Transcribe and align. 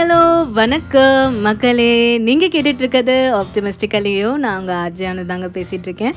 Hello 0.00 0.50
வணக்கம். 0.52 1.40
மக்களே 1.40 2.18
நீங்கள் 2.18 2.48
கேட்டுட்ருக்கிறது 2.48 3.16
ஆப்டிமிஸ்டிக்கலையோ 3.40 4.34
நான் 4.34 4.58
உங்கள் 4.58 4.76
ஆர்ஜியானு 4.76 5.26
தாங்க 5.26 5.46
பேசிகிட்ருக்கேன் 5.46 6.14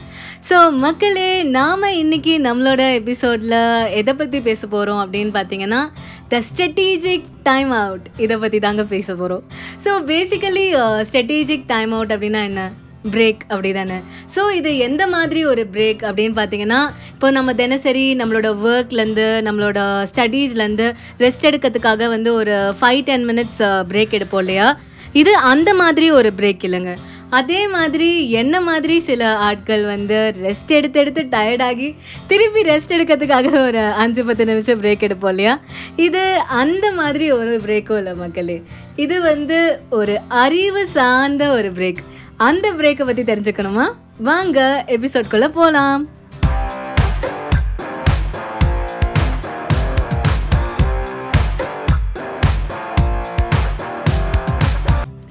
ஸோ 0.49 0.77
மக்களே 0.77 1.43
நாம் 1.49 1.81
இன்னைக்கு 1.93 2.39
நம்மளோட 2.39 2.93
எபிசோடில் 2.93 3.57
எதை 3.93 4.15
பற்றி 4.15 4.41
பேச 4.41 4.67
போகிறோம் 4.67 5.01
அப்படின்னு 5.03 5.31
பார்த்தீங்கன்னா 5.33 5.81
த 6.27 6.41
ஸ்ட்ரெட்டீஜிக் 6.49 7.27
டைம் 7.43 7.71
அவுட் 7.71 8.07
இதை 8.17 8.37
பற்றி 8.37 8.59
தாங்க 8.59 8.83
பேச 8.83 9.15
போகிறோம் 9.15 9.43
so 9.85 9.89
basically 10.05 10.65
strategic 11.09 11.65
time 11.65 11.91
out 11.91 12.11
அப்படின்னா 12.11 12.43
என்ன? 12.43 12.63
பிரேக் 13.11 13.41
அப்படி 13.47 13.71
தானே 13.73 13.97
ஸோ 14.35 14.41
இது 14.51 14.77
எந்த 14.77 15.07
மாதிரி 15.07 15.45
ஒரு 15.45 15.63
பிரேக் 15.73 16.01
அப்படின்னு 16.09 16.35
பார்த்தீங்கன்னா 16.39 16.81
இப்போ 17.13 17.31
நம்ம 17.31 17.53
தினசரி 17.53 18.15
நம்மளோட 18.15 18.49
ஒர்க்லேருந்து 18.67 19.27
நம்மளோட 19.47 19.79
ஸ்டடீஸ்லேருந்து 20.11 20.87
ரெஸ்ட் 21.19 21.47
எடுக்கிறதுக்காக 21.49 22.07
வந்து 22.07 22.33
ஒரு 22.33 22.75
ஃபைவ் 22.81 23.01
டென் 23.09 23.25
மினிட்ஸ் 23.29 23.63
பிரேக் 23.91 24.15
எடுப்போம் 24.19 24.39
இல்லையா? 24.39 24.79
இது 25.13 25.37
அந்த 25.37 25.73
மாதிரி 25.73 26.11
ஒரு 26.11 26.29
பிரேக் 26.37 26.63
இல்லைங்க. 26.69 26.93
அதே 27.29 27.67
மாதிரி 27.67 28.29
என்ன 28.29 28.55
மாதிரி 28.61 28.99
சில 28.99 29.35
ஆட்கள் 29.47 29.83
வந்து 29.83 30.17
ரெஸ்ட் 30.45 30.71
எடுத்து 30.77 30.99
எடுத்து 30.99 31.21
டயர்டாகி 31.21 31.95
திருப்பி 32.27 32.61
ரெஸ்ட் 32.61 32.93
எடுக்கிறதுக்காக 32.97 33.51
ஒரு 33.67 33.81
அஞ்சு 34.03 34.23
பத்து 34.23 34.45
நிமிஷம் 34.45 34.81
பிரேக் 34.81 35.05
எடுப்போம் 35.07 35.29
இல்லையா? 35.29 35.59
இது 35.95 36.23
அந்த 36.49 36.91
மாதிரி 36.91 37.31
ஒரு 37.31 37.61
பிரேக்கும் 37.65 37.97
இல்லை 37.97 38.13
மக்களே. 38.13 38.61
இது 38.95 39.21
வந்து 39.21 39.59
ஒரு 39.89 40.17
அறிவு 40.27 40.87
சார்ந்த 40.87 41.51
ஒரு 41.51 41.71
பிரேக் 41.71 42.03
அந்த 42.37 42.73
பிரேக்கை 42.73 43.05
பற்றி 43.05 43.23
தெரிஞ்சுக்கணுமா? 43.23 43.85
வாங்க 44.19 44.59
எபிசோட்குள்ளே 44.87 45.49
போகலாம் 45.49 46.03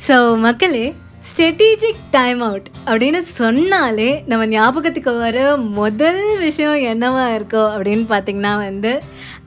ஸோ 0.06 0.16
மக்களே 0.38 0.84
ஸ்ட்ரெட்டிஜிக் 1.30 2.00
டைம் 2.10 2.40
அவுட் 2.40 2.68
அப்படின்னு 2.86 3.20
சொன்னாலே 3.20 4.22
நம்ம 4.26 4.46
ஞாபகத்துக்கு 4.46 5.12
வர 5.18 5.56
முதல் 5.56 6.38
விஷயம் 6.38 6.80
என்னவா 6.92 7.24
இருக்கோ 7.36 7.62
அப்படின்னு 7.74 8.04
பார்த்தீங்கன்னா 8.12 8.54
வந்து 8.56 8.92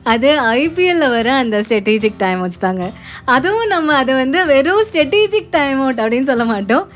அது 0.03 0.29
ஐபிஎல்ல 0.61 1.09
வர 1.09 1.33
அந்த 1.33 1.59
ஸ்ட்ரெட்டீஜிக் 1.59 2.17
டைம் 2.17 2.39
அவுட்ஸ் 2.41 2.63
தாங்க. 2.65 2.91
அதுவும் 3.25 3.67
நம்ம 3.67 3.95
அதை 3.95 4.15
வந்து 4.15 4.45
வெறும் 4.45 4.83
ஸ்ட்ரெட்டீஜிக் 4.91 5.47
டைம் 5.49 5.79
அவுட் 5.79 6.01
அப்படின்னு 6.01 6.29
சொல்ல 6.31 6.45
மாட்டோம். 6.45 6.87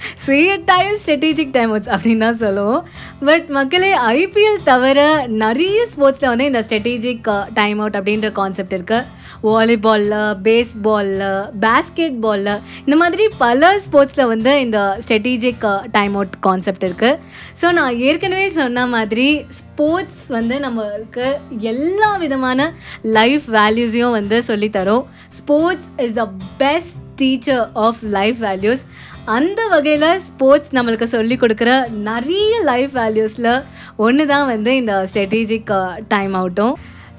டைம் 0.71 0.95
ஸ்ட்ரெட்டீஜிக் 1.05 1.51
டைம் 1.51 1.71
அவுட்ஸ் 1.73 1.93
அப்படின்னு 1.95 2.25
தான் 2.27 2.41
சொல்லுவோம். 2.45 2.83
பட் 3.25 3.47
மக்களே 3.59 3.93
ஐபிஎல் 4.15 4.59
தவிர 4.63 5.27
நிறைய 5.27 5.87
ஸ்போர்ட்ஸில் 5.93 6.33
வந்து 6.33 6.45
இந்த 6.45 6.63
ஸ்ட்ரெட்டீஜிக் 6.67 7.49
டைம் 7.53 7.79
அவுட் 7.79 7.95
அப்படின்ற 7.95 8.31
கான்செப்ட் 8.31 8.75
இருக்குது 8.79 9.05
வாலிபாலில் 9.41 10.35
பேஸ்பாலில் 10.43 11.49
பேஸ்கெட் 11.59 12.19
பாலில் 12.19 12.61
இந்த 12.85 12.95
மாதிரி 12.95 13.27
பல 13.37 13.79
ஸ்போர்ட்ஸில் 13.79 14.27
வந்து 14.27 14.59
இந்த 14.59 14.97
ஸ்ட்ரெட்டீஜிக் 15.05 15.91
டைம் 15.91 16.13
அவுட் 16.13 16.39
கான்செப்ட் 16.39 16.83
இருக்குது 16.83 17.19
ஸோ 17.61 17.71
நான் 17.71 17.97
ஏற்கனவே 17.97 18.49
சொன்ன 18.49 18.85
மாதிரி 18.87 19.45
ஸ்போர்ட்ஸ் 19.49 20.27
வந்து 20.27 20.59
நம்மளுக்கு 20.59 21.27
எல்லா 21.59 22.17
விதமான 22.17 22.73
லைஃப் 23.01 23.43
வேல்யூஸையும் 23.51 24.11
வந்து 24.11 24.43
சொல்லித்தரும். 24.47 25.05
Sports 25.29 25.89
is 25.97 26.13
the 26.13 26.29
best 26.57 26.95
teacher 27.15 27.69
of 27.73 27.97
life 28.03 28.37
values 28.41 28.83
அந்த 29.25 29.67
வகையில் 29.67 30.19
ஸ்போர்ட்ஸ் 30.19 30.75
நம்மளுக்கு 30.75 31.03
சொல்லி 31.03 31.35
கொடுக்குற 31.35 31.89
நிறைய 31.89 32.61
லைஃப் 32.63 32.97
வேல்யூஸில் 32.97 33.63
ஒன்று 33.95 34.25
தான் 34.25 34.45
வந்து 34.45 34.75
இந்த 34.75 35.07
ஸ்ட்ரெட்டீஜிக் 35.13 35.97
டைம் 36.07 36.33
அவுட்டும் 36.33 36.75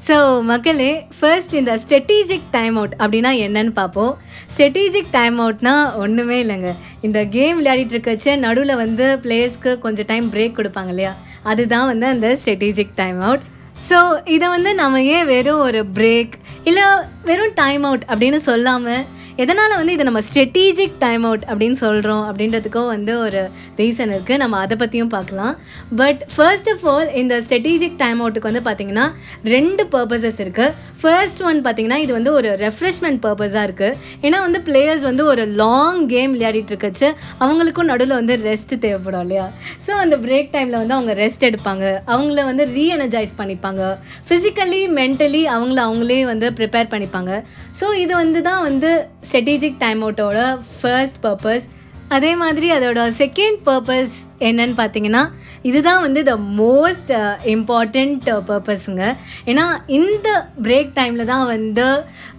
ஸோ 0.06 0.16
மக்களே 0.50 0.90
ஃபர்ஸ்ட் 1.16 1.54
இந்த 1.58 1.72
ஸ்ட்ரெட்டீஜிக் 1.82 2.46
டைம் 2.54 2.76
அவுட் 2.80 2.94
அப்படின்னா 3.02 3.30
என்னன்னு 3.46 3.72
பார்ப்போம். 3.78 4.12
ஸ்ட்ரெட்டீஜிக் 4.52 5.10
டைம் 5.16 5.36
அவுட்னா 5.44 5.74
ஒன்றுமே 6.02 6.36
இல்லைங்க. 6.44 6.70
இந்த 7.06 7.18
கேம் 7.36 7.58
விளையாடிட்டு 7.58 7.94
இருக்கச்ச 7.96 8.36
நடுவில் 8.44 8.80
வந்து 8.82 9.06
பிளேயர்ஸ்க்கு 9.24 9.72
கொஞ்சம் 9.84 10.08
டைம் 10.12 10.26
பிரேக் 10.34 10.56
கொடுப்பாங்க 10.58 10.92
இல்லையா? 10.94 11.12
அதுதான் 11.50 11.88
வந்து 11.92 12.06
அந்த 12.14 12.28
ஸ்ட்ரெட்டீஜிக் 12.40 12.98
டைம் 13.02 13.20
அவுட் 13.26 13.44
ஸோ 13.88 13.98
இதை 14.34 14.46
வந்து 14.54 14.70
நம்ம 14.80 15.02
ஏன் 15.16 15.28
வெறும் 15.34 15.62
ஒரு 15.66 15.80
பிரேக் 15.98 16.34
இல்லை 16.68 16.86
வெறும் 17.28 17.54
டைம் 17.62 17.84
அவுட் 17.88 18.04
அப்படின்னு 18.10 18.40
சொல்லாமல் 18.48 19.04
எதனால் 19.42 19.74
வந்து 19.80 19.92
இதை 19.96 20.04
நம்ம 20.08 20.20
ஸ்ட்ரெட்டீஜிக் 20.28 20.96
டைம் 21.04 21.22
அவுட் 21.28 21.44
அப்படின்னு 21.50 21.76
சொல்கிறோம் 21.82 22.24
அப்படின்றதுக்கும் 22.28 22.88
வந்து 22.94 23.12
ஒரு 23.24 23.40
ரீசன் 23.80 24.12
இருக்குது 24.14 24.40
நம்ம 24.42 24.58
அதை 24.64 24.76
பற்றியும் 24.82 25.12
பார்க்கலாம். 25.14 25.52
பட் 26.00 26.22
ஃபர்ஸ்ட் 26.34 26.68
ஆஃப் 26.72 26.84
ஆல் 26.92 27.10
இந்த 27.20 27.34
ஸ்ட்ரெட்டீஜிக் 27.44 27.96
டைம் 28.02 28.18
அவுட்டுக்கு 28.22 28.50
வந்து 28.50 28.62
பார்த்திங்கன்னா 28.68 29.06
ரெண்டு 29.54 29.84
பர்பஸஸ் 29.94 30.40
இருக்குது 30.44 30.74
ஃபர்ஸ்ட் 31.02 31.40
ஒன் 31.50 31.60
பார்த்திங்கன்னா 31.66 31.98
இது 32.04 32.12
வந்து 32.18 32.32
ஒரு 32.38 32.48
ரெஃப்ரெஷ்மெண்ட் 32.64 33.20
பர்பஸாக 33.26 33.62
இருக்குது 33.68 33.94
ஏன்னா 34.26 34.40
வந்து 34.46 34.60
பிளேயர்ஸ் 34.68 35.06
வந்து 35.10 35.24
ஒரு 35.32 35.44
லாங் 35.62 36.02
கேம் 36.14 36.34
விளையாடிட்டு 36.36 36.72
இருக்கச்சு 36.74 37.08
அவங்களுக்கும் 37.44 37.90
நடுவில் 37.92 38.18
வந்து 38.20 38.36
ரெஸ்ட் 38.48 38.74
தேவைப்படும் 38.84 39.24
இல்லையா? 39.26 39.46
ஸோ 39.86 39.92
அந்த 40.02 40.18
பிரேக் 40.26 40.52
டைமில் 40.56 40.80
வந்து 40.82 40.96
அவங்க 40.98 41.14
ரெஸ்ட் 41.22 41.46
எடுப்பாங்க. 41.50 41.86
அவங்கள 42.14 42.44
வந்து 42.50 42.66
ரீஎனர்ஜைஸ் 42.76 43.32
பண்ணிப்பாங்க. 43.40 43.82
ஃபிசிக்கலி 44.28 44.82
மென்டலி 45.00 45.42
அவங்கள 45.56 45.80
அவங்களே 45.88 46.20
வந்து 46.32 46.48
ப்ரிப்பேர் 46.60 46.92
பண்ணிப்பாங்க. 46.94 47.32
ஸோ 47.80 47.88
இது 48.04 48.12
வந்து 48.22 48.42
தான் 48.50 48.62
வந்து 48.68 48.92
ஸ்ட்ரெட்டீஜிக் 49.30 49.76
டைம் 49.78 50.00
அவுட்டோட 50.02 50.38
ஃபர்ஸ்ட் 50.80 51.18
பர்பஸ் 51.22 51.66
அதே 52.08 52.30
மாதிரி 52.34 52.68
அதோட 52.72 53.00
செகண்ட் 53.18 53.58
பர்பஸ் 53.64 54.14
என்னன்னு 54.48 54.74
பார்த்தீங்கன்னா 54.78 55.22
இதுதான் 55.62 56.02
வந்து 56.04 56.20
த 56.28 56.34
மோஸ்ட் 56.60 57.12
இம்பார்ட்டண்ட் 57.54 58.28
பர்பஸுங்க 58.48 59.04
ஏன்னா 59.50 59.66
இந்த 59.98 60.28
பிரேக் 60.62 60.92
டைமில் 60.98 61.30
தான் 61.32 61.46
வந்து 61.46 61.86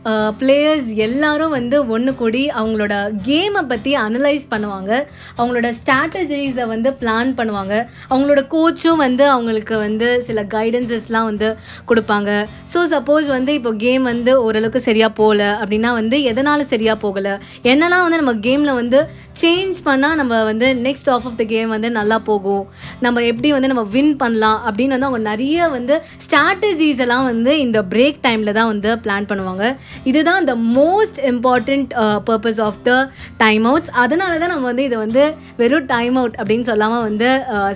uh, 0.10 0.30
பிளேயர்ஸ் 0.40 0.88
எல்லாரும் 1.06 1.54
வந்து 1.58 1.78
ஒன்று 1.94 2.12
கூடி 2.16 2.44
அவங்களோட 2.60 2.94
கேமை 3.28 3.62
பற்றி 3.72 3.92
அனலைஸ் 4.06 4.46
பண்ணுவாங்க. 4.54 4.92
அவங்களோட 5.38 5.68
ஸ்ட்ராட்டஜிஸை 5.80 6.66
வந்து 6.74 6.90
பிளான் 7.02 7.32
பண்ணுவாங்க. 7.40 7.74
அவங்களோட 8.10 8.42
கோச்சும் 8.54 9.02
வந்து 9.06 9.26
அவங்களுக்கு 9.36 9.76
வந்து 9.86 10.08
சில 10.30 10.42
கைடன்சஸ்லாம் 10.56 11.30
வந்து 11.32 11.50
கொடுப்பாங்க. 11.92 12.30
ஸோ 12.74 12.82
சப்போஸ் 12.96 13.28
வந்து 13.38 13.54
இப்போ 13.60 13.74
கேம் 13.86 14.06
வந்து 14.14 14.34
ஓரளவுக்கு 14.46 14.82
சரியாக 14.90 15.18
போகல 15.22 15.44
அப்படின்னா 15.62 15.92
வந்து 16.00 16.18
எதனால் 16.32 16.70
சரியாக 16.74 16.98
போகலை? 17.06 17.36
என்னெல்லாம் 17.72 18.06
வந்து 18.08 18.22
நம்ம 18.24 18.36
கேமில் 18.48 18.80
வந்து 18.82 19.02
சேஞ்ச் 19.42 19.78
பண்ணால் 19.86 20.18
நம்ம 20.22 20.34
வந்து 20.44 20.68
next 20.88 21.10
of 21.14 21.26
of 21.28 21.38
the 21.42 21.44
game 21.54 21.70
வந்து 21.76 21.91
நல்லா 22.00 22.18
போகும். 22.30 22.64
நம்ம 23.06 23.24
எப்படி 23.32 23.50
வந்து 23.56 23.72
நம்ம 23.72 23.84
வின் 23.96 24.14
பண்ணலாம் 24.24 24.60
அப்படின்னு 24.68 24.96
வந்து 24.96 25.10
அவங்க 25.10 25.24
நிறைய 25.32 25.70
வந்து 25.76 25.98
ஸ்ட்ராட்டஜிஸ் 26.26 27.04
எல்லாம் 27.06 27.26
வந்து 27.32 27.54
இந்த 27.66 27.82
பிரேக் 27.94 28.20
டைமில் 28.26 28.56
தான் 28.60 28.72
வந்து 28.74 28.92
பிளான் 29.06 29.30
பண்ணுவாங்க. 29.32 29.66
இதுதான் 30.12 30.42
இந்த 30.44 30.56
most 30.80 31.20
important 31.32 31.92
purpose 32.30 32.62
of 32.68 32.82
the 32.90 32.98
time 33.44 33.66
outs 33.72 33.94
அதனால 34.06 34.40
தான் 34.44 34.54
நம்ம 34.56 34.68
வந்து 34.72 34.88
இதை 34.90 35.00
வந்து 35.06 35.24
வெறும் 35.62 35.90
டைம் 35.96 36.18
அவுட் 36.22 36.40
அப்படின்னு 36.42 36.70
சொல்லாமல் 36.72 37.06
வந்து 37.10 37.30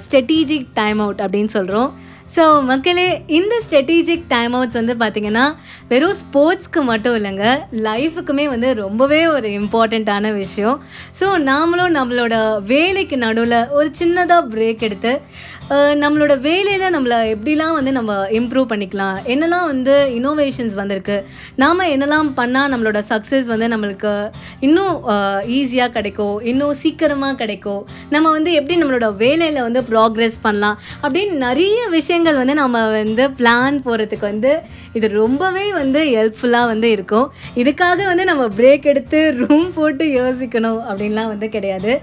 ஸ்ட்ரெட்டீஜிக் 0.05 0.67
டைம் 0.81 1.01
அவுட் 1.05 1.23
அப்படின்னு 1.25 1.53
சொல்கிறோம் 1.57 1.91
ஸோ 2.33 2.63
மக்களே 2.63 3.23
இந்த 3.27 3.55
ஸ்ட்ரெட்டீஜிக் 3.65 4.23
டைம் 4.27 4.53
அவுட்ஸ் 4.53 4.77
வந்து 4.79 4.93
பார்த்திங்கன்னா 4.93 5.43
வெறும் 5.87 6.15
ஸ்போர்ட்ஸ்க்கு 6.21 6.81
மட்டும் 6.81 7.15
இல்லைங்க 7.15 7.45
லைஃபுக்குமே 7.71 8.45
வந்து 8.45 8.73
ரொம்பவே 8.73 9.27
ஒரு 9.27 9.47
இம்பார்ட்டண்ட்டான 9.49 10.33
விஷயம். 10.35 10.81
ஸோ 11.19 11.25
நாமளும் 11.49 11.95
நம்மளோட 11.99 12.35
வேலைக்கு 12.65 13.17
நடுவில் 13.17 13.69
ஒரு 13.69 13.91
சின்னதாக 13.99 14.49
பிரேக் 14.53 14.79
எடுத்து 14.79 15.21
நம்மளோட 15.73 16.33
வேலையில் 16.39 16.91
நம்மளை 16.95 17.17
எப்படிலாம் 17.33 17.75
வந்து 17.75 17.91
நம்ம 17.91 18.15
இம்ப்ரூவ் 18.39 18.67
பண்ணிக்கலாம் 18.71 19.15
என்னெல்லாம் 19.25 19.65
வந்து 19.65 19.93
இனோவேஷன்ஸ் 20.17 20.75
வந்திருக்கு 20.79 21.15
நாம் 21.55 21.81
என்னெல்லாம் 21.93 22.29
பண்ணால் 22.39 22.69
நம்மளோட 22.73 22.99
சக்ஸஸ் 23.09 23.47
வந்து 23.53 23.67
நம்மளுக்கு 23.73 24.13
இன்னும் 24.59 24.95
ஈஸியாக 25.57 25.89
கிடைக்கும் 25.89 26.37
இன்னும் 26.51 26.75
சீக்கிரமாக 26.83 27.39
கிடைக்கும் 27.41 27.81
நம்ம 28.09 28.31
வந்து 28.31 28.53
எப்படி 28.53 28.77
நம்மளோட 28.81 29.09
வேலையில் 29.23 29.59
வந்து 29.67 29.83
ப்ராக்ரெஸ் 29.89 30.37
பண்ணலாம் 30.41 30.77
அப்படின்னு 31.03 31.35
நிறைய 31.47 31.81
விஷயங்கள் 31.87 32.39
வந்து 32.41 32.53
நம்ம 32.53 32.85
வந்து 32.99 33.25
பிளான் 33.41 33.83
போகிறதுக்கு 33.87 34.25
வந்து 34.31 34.53
இது 34.93 35.07
ரொம்பவே 35.21 35.67
வந்து 35.81 36.01
ஹெல்ப்ஃபுல்லாக 36.15 36.71
வந்து 36.73 36.89
இருக்கும். 36.91 37.27
இதுக்காக 37.55 37.99
வந்து 38.11 38.25
நம்ம 38.31 38.43
பிரேக் 38.59 38.89
எடுத்து 38.93 39.19
ரூம் 39.41 39.69
போட்டு 39.73 40.05
யோசிக்கணும் 40.21 40.81
அப்படின்லாம் 40.89 41.33
வந்து 41.33 41.49
கிடையாது. 41.49 41.93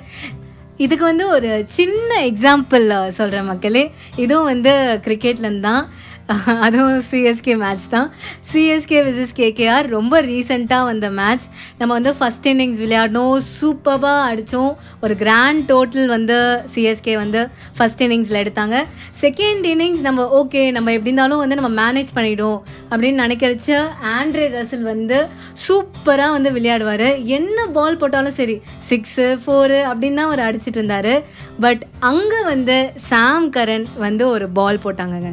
இதுக்கு 0.84 1.05
வந்து 1.11 1.25
ஒரு 1.37 1.50
சின்ன 1.79 2.11
எக்ஸாம்பிள் 2.31 2.87
சொல்கிற 3.19 3.43
மக்களே. 3.50 3.84
இதுவும் 4.25 4.50
வந்து 4.52 4.73
கிரிக்கெட்லேருந்து 5.06 5.67
தான் 5.69 5.84
அதுவும் 6.67 7.02
சிஎஸ்கே 7.11 7.55
மேட்ச் 7.56 7.88
தான். 7.90 8.12
சிஎஸ்கே 8.52 8.99
விசஸ் 9.06 9.32
கேகேஆர் 9.37 9.87
ரொம்ப 9.87 10.23
ரீசெண்டாக 10.23 10.84
வந்த 10.84 11.11
மேட்ச் 11.11 11.43
நம்ம 11.79 11.94
வந்து 11.94 12.12
ஃபஸ்ட் 12.20 12.49
இன்னிங்ஸ் 12.52 12.81
விளையாடணும். 12.82 13.38
சூப்பராக 13.61 14.23
அடித்தோம் 14.31 14.73
ஒரு 15.00 15.17
கிராண்ட் 15.17 15.73
டோட்டல் 15.73 16.06
வந்து 16.06 16.37
சிஎஸ்கே 16.75 17.14
வந்து 17.17 17.49
ஃபஸ்ட் 17.79 18.02
இன்னிங்ஸில் 18.06 18.40
எடுத்தாங்க. 18.43 18.84
செகண்ட் 19.20 19.67
இன்னிங்ஸ் 19.73 20.00
நம்ம 20.00 20.29
ஓகே 20.43 20.70
நம்ம 20.70 20.93
எப்படி 20.93 21.11
இருந்தாலும் 21.11 21.38
வந்து 21.38 21.58
நம்ம 21.61 21.70
மேனேஜ் 21.82 22.12
பண்ணிவிடும் 22.14 22.58
அப்படின்னு 22.90 23.23
நினைக்கிறச்ச 23.25 23.81
ஆண்ட்ரே 24.19 24.46
ரசில் 24.56 24.82
வந்து 24.82 25.26
சூப்பராக 25.67 26.37
வந்து 26.37 26.50
விளையாடுவார். 26.50 27.25
என்ன 27.25 27.67
பால் 27.67 27.96
போட்டாலும் 27.96 28.32
சரி 28.32 28.61
சிக்ஸு 28.88 29.26
ஃபோரு 29.44 29.81
அப்படின்னு 29.90 30.14
தான் 30.14 30.31
அவர் 30.31 30.44
அடிச்சிட்டு 30.49 30.81
இருந்தார். 30.81 31.23
பட் 31.61 31.82
அங்கே 32.00 32.43
வந்து 32.44 32.93
சாம் 32.94 33.52
கரன் 33.52 33.87
வந்து 33.96 34.29
ஒரு 34.29 34.49
பால் 34.49 34.84
போட்டாங்கங்க. 34.84 35.32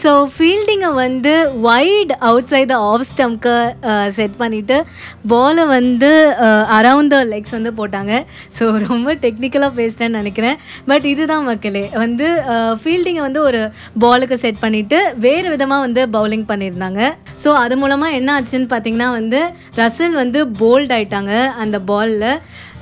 ஸோ 0.00 0.10
ஃபீல்டிங்கை 0.32 0.90
வந்து 1.04 1.32
wide 1.66 2.12
out 2.28 2.50
side 2.52 2.70
the 2.72 2.76
off 2.90 3.04
ஸ்டம்ப்க்கு 3.10 3.54
செட் 4.16 4.36
பண்ணிவிட்டு 4.42 4.76
பாலை 5.32 5.64
வந்து 5.76 6.10
அரவுண்ட் 6.78 7.12
த 7.14 7.18
லெக்ஸ் 7.32 7.54
வந்து 7.56 7.72
போட்டாங்க. 7.80 8.12
ஸோ 8.58 8.64
ரொம்ப 8.88 9.14
டெக்னிக்கலாக 9.24 9.72
பேசிட்டேன்னு 9.80 10.20
நினைக்கிறேன். 10.20 10.56
பட் 10.90 11.06
இதுதான் 11.12 11.46
மக்களே 11.50 11.84
வந்து 12.04 12.28
ஃபீல்டிங்கை 12.82 13.24
வந்து 13.28 13.42
ஒரு 13.48 13.62
பாலுக்கு 14.04 14.38
செட் 14.44 14.62
பண்ணிவிட்டு 14.64 15.00
வேறு 15.26 15.48
விதமாக 15.54 15.86
வந்து 15.86 16.04
பவுலிங் 16.16 16.46
பண்ணியிருந்தாங்க. 16.52 17.02
ஸோ 17.44 17.50
அது 17.64 17.76
மூலமாக 17.82 18.18
என்ன 18.20 18.36
ஆச்சுன்னு 18.38 18.70
பார்த்தீங்கன்னா 18.74 19.10
வந்து 19.18 19.42
ரசல் 19.82 20.16
வந்து 20.22 20.40
போல்ட் 20.62 20.94
ஆயிட்டாங்க 20.98 21.34
அந்த 21.64 21.78
பாலில் 21.90 22.30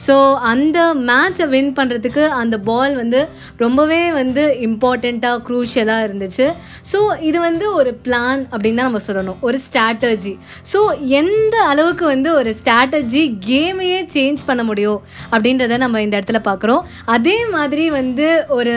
ஸோ 0.06 0.14
அந்த 0.50 0.78
மேட்சை 1.08 1.46
வின் 1.54 1.70
பண்ணுறதுக்கு 1.78 2.22
அந்த 2.40 2.56
பால் 2.68 2.94
வந்து 3.00 3.20
ரொம்பவே 3.64 4.00
வந்து 4.20 4.44
இம்பார்ட்டண்ட்டாக 4.66 5.42
க்ரூஷியலாக 5.48 6.06
இருந்துச்சு. 6.06 6.46
ஸோ 6.92 7.00
இது 7.28 7.38
வந்து 7.48 7.66
ஒரு 7.80 7.92
பிளான் 8.04 8.42
அப்படின்னு 8.52 8.80
தான் 8.80 8.88
நம்ம 8.90 9.02
சொல்லணும். 9.08 9.40
ஒரு 9.48 9.58
ஸ்ட்ராட்டஜி 9.66 10.34
ஸோ 10.72 10.80
எந்த 11.20 11.56
அளவுக்கு 11.72 12.06
வந்து 12.14 12.30
ஒரு 12.40 12.52
ஸ்ட்ராட்டஜி 12.60 13.24
கேமையே 13.48 14.00
சேஞ்ச் 14.16 14.46
பண்ண 14.50 14.64
முடியும் 14.70 15.00
அப்படின்றத 15.32 15.78
நம்ம 15.84 16.02
இந்த 16.06 16.14
இடத்துல 16.18 16.40
பார்க்குறோம். 16.50 16.84
அதே 17.16 17.38
மாதிரி 17.56 17.86
வந்து 18.00 18.28
ஒரு 18.58 18.74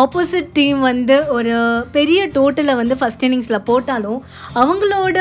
ஆப்போசிட் 0.00 0.48
டீம் 0.56 0.78
வந்து 0.90 1.16
ஒரு 1.36 1.52
பெரிய 1.96 2.20
டோட்டலை 2.36 2.74
வந்து 2.80 2.94
ஃபஸ்ட் 3.00 3.24
இன்னிங்ஸில் 3.26 3.64
போட்டாலும் 3.68 4.20
அவங்களோட 4.62 5.18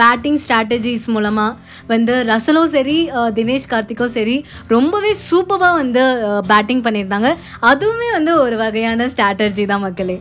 பேட்டிங் 0.00 0.38
ஸ்ட்ராட்டஜிஸ் 0.44 1.06
மூலமாக 1.14 1.56
வந்து 1.92 2.14
ரசலும் 2.30 2.72
சரி 2.76 2.98
தினேஷ் 3.38 3.68
கார்த்திக்கும் 3.72 4.14
சரி 4.18 4.36
ரொம்பவே 4.74 5.12
சூப்பராக 5.28 5.80
வந்து 5.82 6.04
பேட்டிங் 6.52 6.84
பண்ணியிருந்தாங்க. 6.86 7.30
அதுவுமே 7.70 8.10
வந்து 8.18 8.34
ஒரு 8.44 8.58
வகையான 8.64 9.08
ஸ்ட்ராட்டஜி 9.14 9.66
தான் 9.72 9.84
மக்களே. 9.86 10.18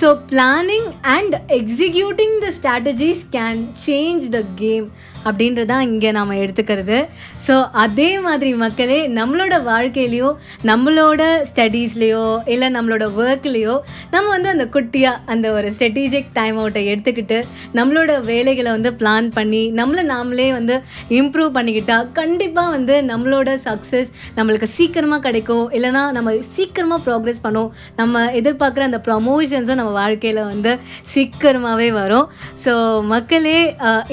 So 0.00 0.08
planning 0.30 0.88
and 1.16 1.34
executing 1.58 2.36
the 2.44 2.48
strategies 2.58 3.24
can 3.36 3.60
change 3.86 4.24
the 4.36 4.40
game 4.62 4.86
அப்படின்றதான் 5.28 5.86
இங்கே 5.92 6.10
நாம் 6.18 6.32
எடுத்துக்கிறது. 6.42 6.98
ஸோ 7.46 7.54
அதே 7.84 8.10
மாதிரி 8.26 8.50
மக்களே 8.64 9.00
நம்மளோட 9.18 9.54
வாழ்க்கையிலையோ 9.70 10.28
நம்மளோட 10.70 11.22
ஸ்டடீஸ்லேயோ 11.50 12.24
இல்லை 12.54 12.68
நம்மளோட 12.76 13.06
ஒர்க்லேயோ 13.22 13.74
நம்ம 14.10 14.28
வந்து 14.36 14.48
அந்த 14.48 14.66
குட்டியாக 14.74 15.22
அந்த 15.26 15.46
ஒரு 15.52 15.68
ஸ்ட்ராட்டஜிக் 15.78 16.30
டைம் 16.32 16.58
அவுட்டை 16.58 16.82
எடுத்துக்கிட்டு 16.92 17.38
நம்மளோட 17.74 18.12
வேலைகளை 18.30 18.70
வந்து 18.76 18.90
பிளான் 19.00 19.28
பண்ணி 19.38 19.62
நம்மளை 19.80 20.04
நாமளே 20.12 20.48
வந்து 20.58 20.76
இம்ப்ரூவ் 21.20 21.50
பண்ணிக்கிட்டால் 21.58 22.08
கண்டிப்பாக 22.20 22.74
வந்து 22.76 22.94
நம்மளோட 23.12 23.50
சக்ஸஸ் 23.64 24.10
நம்மளுக்கு 24.36 24.68
சீக்கிரமாக 24.76 25.22
கிடைக்கும். 25.26 25.66
இல்லைனா 25.76 26.02
நம்ம 26.16 26.32
சீக்கிரமாக 26.56 27.02
ப்ராக்ரெஸ் 27.06 27.42
பண்ணோம். 27.46 27.70
நம்ம 28.00 28.24
எதிர்பார்க்குற 28.40 28.84
அந்த 28.90 29.00
ப்ரமோஷன்ஸும் 29.08 29.80
நம்ம 29.80 29.92
வாழ்க்கையில் 30.00 30.42
வந்து 30.52 30.72
சீக்கிரமாகவே 31.14 31.88
வரும். 32.00 32.28
ஸோ 32.64 32.74
மக்களே 33.14 33.58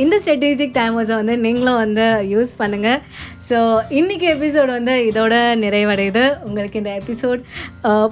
இந்த 0.03 0.19
இந்த 0.25 0.65
டைம் 0.79 0.95
டைமர்ஸை 1.01 1.17
வந்து 1.21 1.35
நீங்களும் 1.45 1.81
வந்து 1.83 2.05
யூஸ் 2.33 2.51
பண்ணுங்கள் 2.61 2.99
ஸோ 3.47 3.57
இன்றைக்கி 3.99 4.25
எபிசோடு 4.33 4.71
வந்து 4.77 4.93
இதோட 5.09 5.35
நிறைவடையுது. 5.63 6.23
உங்களுக்கு 6.47 6.79
இந்த 6.81 6.91
எபிசோட் 7.01 7.39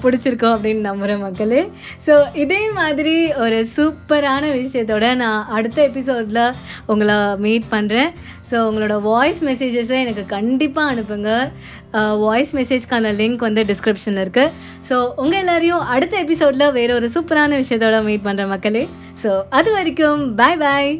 பிடிச்சிருக்கோம் 0.03 0.55
அப்படின்னு 0.55 0.81
நம்புகிற 0.87 1.13
மக்களே. 1.25 1.61
ஸோ 2.05 2.13
இதே 2.43 2.61
மாதிரி 2.79 3.15
ஒரு 3.43 3.57
சூப்பரான 3.75 4.43
விஷயத்தோட 4.61 5.07
நான் 5.23 5.47
அடுத்த 5.57 5.79
எபிசோடில் 5.89 6.41
உங்களை 6.93 7.17
மீட் 7.45 7.67
பண்ணுறேன் 7.75 8.09
ஸோ 8.51 8.57
உங்களோட 8.69 8.95
வாய்ஸ் 9.09 9.41
மெசேஜஸை 9.49 9.97
எனக்கு 10.05 10.25
கண்டிப்பாக 10.35 10.91
அனுப்புங்க. 10.93 11.29
வாய்ஸ் 12.25 12.53
மெசேஜ்க்கான 12.59 13.13
லிங்க் 13.21 13.45
வந்து 13.47 13.61
டிஸ்கிரிப்ஷனில் 13.71 14.23
இருக்குது 14.25 14.55
ஸோ 14.89 14.97
உங்கள் 15.23 15.41
எல்லாரையும் 15.43 15.85
அடுத்த 15.95 16.17
எபிசோடில் 16.25 16.73
வேற 16.79 16.89
ஒரு 16.99 17.09
சூப்பரான 17.17 17.61
விஷயத்தோட 17.63 17.99
மீட் 18.09 18.27
பண்ணுற 18.27 18.47
மக்களே. 18.55 18.83
ஸோ 19.23 19.31
அது 19.59 19.69
வரைக்கும் 19.77 20.21
பாய் 20.41 20.59
பாய் 20.65 20.91